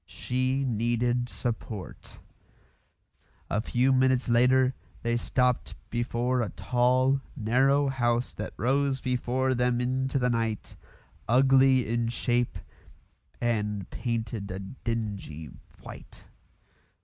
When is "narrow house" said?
7.35-8.33